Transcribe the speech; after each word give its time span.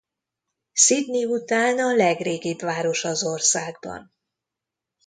Sydney 0.73 1.25
után 1.25 1.79
a 1.79 1.95
legrégibb 1.95 2.61
város 2.61 3.03
az 3.03 3.23
országban. 3.23 4.13